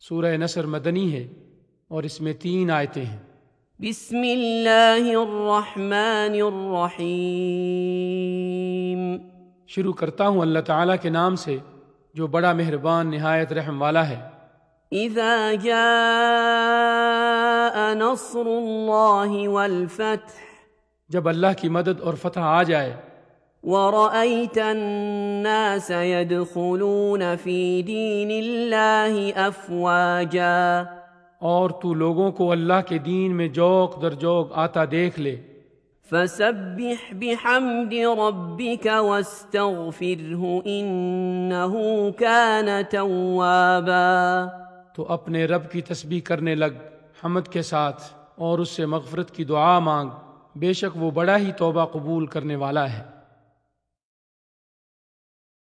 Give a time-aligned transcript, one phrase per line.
[0.00, 1.26] سورہ نصر مدنی ہے
[1.88, 3.18] اور اس میں تین آیتیں ہیں۔
[3.78, 9.16] بسم اللہ الرحمن الرحیم۔
[9.66, 11.56] شروع کرتا ہوں اللہ تعالیٰ کے نام سے
[12.14, 14.20] جو بڑا مہربان نہایت رحم والا ہے۔
[14.92, 20.40] اذا جاء نصر اللہ والفتح۔
[21.08, 22.96] جب اللہ کی مدد اور فتح آ جائے
[23.62, 30.82] ورأيت الناس يدخلون في دين الله أفواجا
[31.38, 35.36] اور تو لوگوں کو اللہ کے دین میں جوک در جوک آتا دیکھ لے۔
[36.10, 41.76] فسبح بحمد ربك واستغفره إنه
[42.18, 44.46] كان توابا
[44.94, 46.80] تو اپنے رب کی تسبیح کرنے لگ
[47.24, 48.02] حمد کے ساتھ
[48.36, 50.10] اور اس سے مغفرت کی دعا مانگ۔
[50.56, 53.17] بے شک وہ بڑا ہی توبہ قبول کرنے والا ہے۔